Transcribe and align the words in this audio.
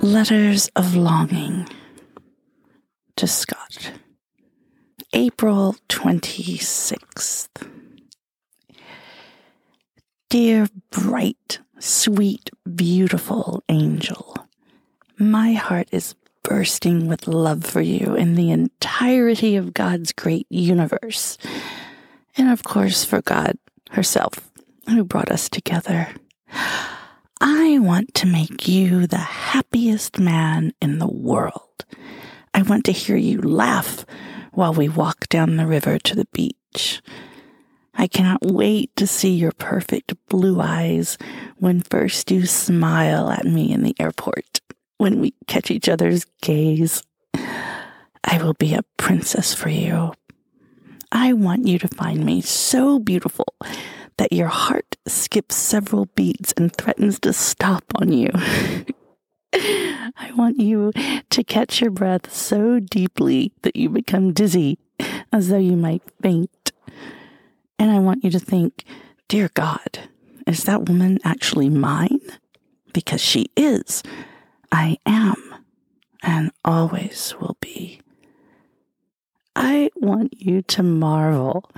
Letters 0.00 0.70
of 0.76 0.94
Longing 0.94 1.66
to 3.16 3.26
Scott. 3.26 3.92
April 5.12 5.74
26th. 5.88 7.48
Dear, 10.28 10.68
bright, 10.90 11.58
sweet, 11.80 12.50
beautiful 12.72 13.64
angel, 13.68 14.36
my 15.18 15.54
heart 15.54 15.88
is 15.90 16.14
bursting 16.50 17.06
with 17.06 17.28
love 17.28 17.62
for 17.64 17.80
you 17.80 18.16
in 18.16 18.34
the 18.34 18.50
entirety 18.50 19.54
of 19.54 19.72
God's 19.72 20.12
great 20.12 20.48
universe, 20.50 21.38
and 22.36 22.50
of 22.50 22.64
course 22.64 23.04
for 23.04 23.22
God 23.22 23.56
herself, 23.90 24.50
who 24.88 25.04
brought 25.04 25.30
us 25.30 25.48
together. 25.48 26.08
I 27.40 27.78
want 27.78 28.14
to 28.14 28.26
make 28.26 28.66
you 28.66 29.06
the 29.06 29.16
happiest 29.16 30.18
man 30.18 30.72
in 30.82 30.98
the 30.98 31.06
world. 31.06 31.84
I 32.52 32.62
want 32.62 32.84
to 32.86 32.92
hear 32.92 33.16
you 33.16 33.40
laugh 33.40 34.04
while 34.52 34.74
we 34.74 34.88
walk 34.88 35.28
down 35.28 35.54
the 35.54 35.68
river 35.68 36.00
to 36.00 36.16
the 36.16 36.26
beach. 36.32 37.00
I 37.94 38.08
cannot 38.08 38.42
wait 38.42 38.90
to 38.96 39.06
see 39.06 39.34
your 39.34 39.52
perfect 39.52 40.14
blue 40.28 40.60
eyes 40.60 41.16
when 41.58 41.80
first 41.80 42.32
you 42.32 42.44
smile 42.46 43.30
at 43.30 43.44
me 43.44 43.70
in 43.70 43.84
the 43.84 43.94
airport, 44.00 44.49
when 45.00 45.18
we 45.18 45.32
catch 45.46 45.70
each 45.70 45.88
other's 45.88 46.26
gaze. 46.42 47.02
I 47.34 48.38
will 48.42 48.52
be 48.52 48.74
a 48.74 48.84
princess 48.98 49.54
for 49.54 49.70
you. 49.70 50.12
I 51.10 51.32
want 51.32 51.66
you 51.66 51.78
to 51.78 51.88
find 51.88 52.22
me 52.24 52.42
so 52.42 52.98
beautiful 52.98 53.46
that 54.18 54.30
your 54.30 54.48
heart 54.48 54.98
skips 55.08 55.56
several 55.56 56.04
beats 56.14 56.52
and 56.54 56.70
threatens 56.70 57.18
to 57.20 57.32
stop 57.32 57.84
on 57.94 58.12
you. 58.12 58.28
I 59.54 60.32
want 60.36 60.60
you 60.60 60.92
to 61.30 61.44
catch 61.44 61.80
your 61.80 61.90
breath 61.90 62.30
so 62.30 62.78
deeply 62.78 63.52
that 63.62 63.76
you 63.76 63.88
become 63.88 64.34
dizzy, 64.34 64.78
as 65.32 65.48
though 65.48 65.56
you 65.56 65.76
might 65.76 66.02
faint. 66.20 66.72
And 67.78 67.90
I 67.90 68.00
want 68.00 68.22
you 68.22 68.30
to 68.32 68.38
think, 68.38 68.84
Dear 69.28 69.50
God, 69.54 69.98
is 70.46 70.64
that 70.64 70.88
woman 70.88 71.18
actually 71.24 71.70
mine? 71.70 72.20
Because 72.92 73.22
she 73.22 73.46
is. 73.56 74.02
I 74.72 74.98
am, 75.04 75.54
and 76.22 76.50
always 76.64 77.34
will 77.40 77.56
be. 77.60 78.00
I 79.56 79.90
want 79.96 80.40
you 80.40 80.62
to 80.62 80.82
marvel 80.82 81.68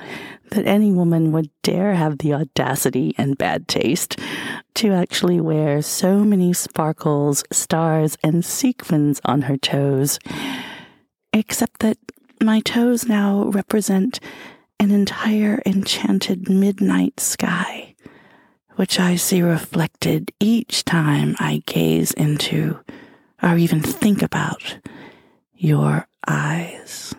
that 0.50 0.66
any 0.66 0.92
woman 0.92 1.32
would 1.32 1.50
dare 1.62 1.94
have 1.94 2.18
the 2.18 2.34
audacity 2.34 3.14
and 3.16 3.38
bad 3.38 3.66
taste 3.66 4.18
to 4.74 4.92
actually 4.92 5.40
wear 5.40 5.80
so 5.80 6.22
many 6.22 6.52
sparkles, 6.52 7.42
stars, 7.50 8.18
and 8.22 8.44
sequins 8.44 9.20
on 9.24 9.42
her 9.42 9.56
toes. 9.56 10.18
Except 11.32 11.80
that 11.80 11.96
my 12.42 12.60
toes 12.60 13.06
now 13.06 13.44
represent 13.44 14.20
an 14.78 14.90
entire 14.90 15.62
enchanted 15.64 16.50
midnight 16.50 17.20
sky, 17.20 17.91
which 18.76 18.98
I 18.98 19.16
see 19.16 19.42
reflected 19.42 20.32
each 20.40 20.84
time 20.84 21.36
I 21.38 21.62
gaze 21.66 22.12
into 22.12 22.80
or 23.42 23.56
even 23.56 23.80
think 23.80 24.22
about 24.22 24.78
your 25.54 26.06
eyes. 26.26 27.14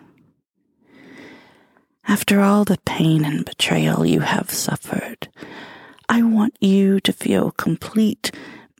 After 2.07 2.41
all 2.41 2.63
the 2.63 2.79
pain 2.85 3.23
and 3.25 3.45
betrayal 3.45 4.05
you 4.05 4.21
have 4.21 4.49
suffered, 4.49 5.29
I 6.09 6.21
want 6.21 6.57
you 6.59 6.99
to 7.01 7.13
feel 7.13 7.51
complete 7.51 8.31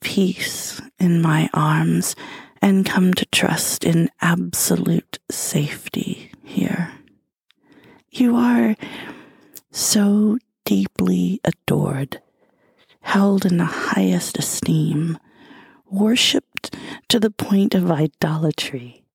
peace 0.01 0.81
in 0.99 1.21
my 1.21 1.49
arms 1.53 2.15
and 2.61 2.85
come 2.85 3.13
to 3.13 3.25
trust 3.25 3.83
in 3.83 4.09
absolute 4.21 5.19
safety 5.29 6.31
here. 6.43 6.91
You 8.11 8.35
are 8.35 8.75
so 9.71 10.37
deeply 10.65 11.41
adored, 11.43 12.21
held 13.13 13.45
in 13.45 13.57
the 13.57 13.63
highest 13.93 14.39
esteem, 14.39 15.19
worshipped 15.85 16.75
to 17.07 17.19
the 17.19 17.29
point 17.29 17.75
of 17.75 17.91
idolatry. 17.91 19.05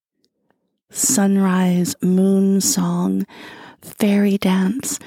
Sunrise, 0.89 1.97
moon 2.01 2.61
song, 2.61 3.25
fairy 3.81 4.37
dance, 4.37 4.99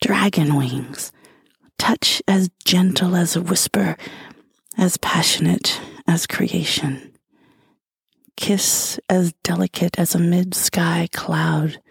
dragon 0.00 0.56
wings, 0.56 1.12
touch 1.78 2.22
as 2.26 2.48
gentle 2.64 3.14
as 3.16 3.36
a 3.36 3.42
whisper, 3.42 3.98
as 4.78 4.96
passionate 4.96 5.78
as 6.06 6.26
creation, 6.26 7.12
kiss 8.38 8.98
as 9.10 9.34
delicate 9.42 9.98
as 9.98 10.14
a 10.14 10.18
mid 10.18 10.54
sky 10.54 11.06
cloud, 11.12 11.82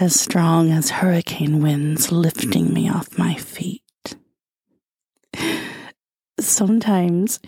as 0.00 0.18
strong 0.18 0.72
as 0.72 0.90
hurricane 0.90 1.62
winds 1.62 2.10
lifting 2.10 2.74
me 2.74 2.90
off 2.90 3.16
my 3.16 3.36
feet. 3.36 3.81
Sometimes, 6.46 7.40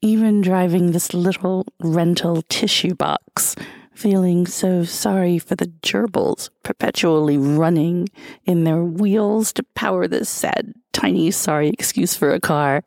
even 0.00 0.40
driving 0.40 0.92
this 0.92 1.12
little 1.12 1.66
rental 1.80 2.42
tissue 2.42 2.94
box 2.94 3.56
feeling 3.98 4.46
so 4.46 4.84
sorry 4.84 5.40
for 5.40 5.56
the 5.56 5.66
gerbils 5.82 6.50
perpetually 6.62 7.36
running 7.36 8.08
in 8.44 8.62
their 8.62 8.84
wheels 8.84 9.52
to 9.52 9.62
power 9.74 10.06
this 10.06 10.28
sad, 10.28 10.72
tiny, 10.92 11.32
sorry 11.32 11.70
excuse 11.70 12.14
for 12.14 12.32
a 12.32 12.38
car. 12.40 12.84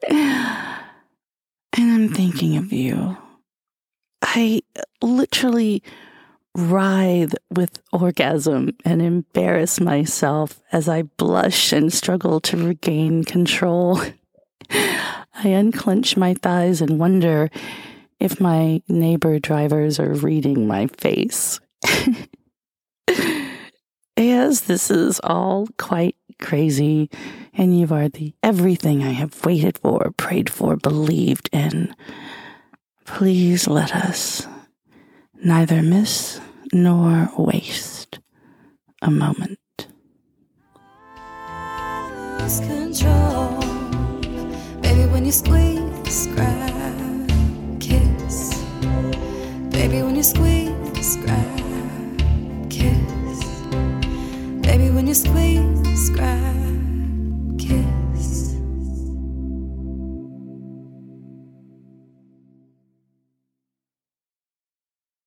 And 1.73 1.91
I'm 1.91 2.09
thinking 2.09 2.57
of 2.57 2.71
you. 2.71 3.17
I 4.21 4.61
literally 5.01 5.83
writhe 6.55 7.33
with 7.49 7.81
orgasm 7.91 8.75
and 8.83 9.01
embarrass 9.01 9.79
myself 9.79 10.61
as 10.71 10.89
I 10.89 11.03
blush 11.03 11.71
and 11.71 11.91
struggle 11.91 12.39
to 12.41 12.57
regain 12.57 13.23
control. 13.23 14.01
I 15.43 15.49
unclench 15.49 16.15
my 16.17 16.35
thighs 16.35 16.81
and 16.81 16.99
wonder 16.99 17.49
if 18.19 18.39
my 18.39 18.81
neighbor 18.87 19.39
drivers 19.39 19.99
are 19.99 20.13
reading 20.13 20.67
my 20.67 20.87
face. 20.97 21.59
As 24.17 24.61
this 24.61 24.91
is 24.91 25.19
all 25.23 25.67
quite 25.79 26.15
crazy, 26.39 27.09
and 27.53 27.79
you 27.79 27.87
are 27.91 28.07
the 28.07 28.33
everything 28.43 29.03
I 29.03 29.11
have 29.11 29.43
waited 29.43 29.79
for, 29.79 30.11
prayed 30.15 30.49
for, 30.49 30.75
believed 30.75 31.49
in, 31.51 31.95
please 33.05 33.67
let 33.67 33.95
us 33.95 34.47
neither 35.43 35.81
miss 35.81 36.39
nor 36.71 37.29
waste 37.37 38.19
a 39.01 39.09
moment. 39.09 39.57
control. 42.59 43.70
When 45.21 45.27
you 45.27 45.33
squeeze, 45.33 46.25
grab. 46.33 47.29
Kiss. 47.79 48.55
Baby, 49.69 50.01
when 50.01 50.15
you 50.15 50.23
squeeze, 50.23 51.15
grab, 51.17 51.59
kiss. 52.71 53.43
Baby, 54.63 54.89
when 54.89 55.05
you 55.05 55.13
squeeze. 55.13 55.81